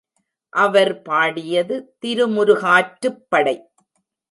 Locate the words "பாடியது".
1.01-1.75